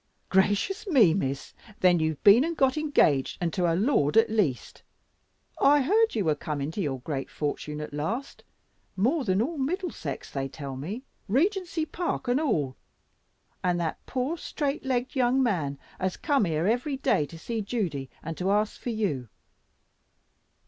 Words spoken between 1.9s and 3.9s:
you've been and got engaged, and to a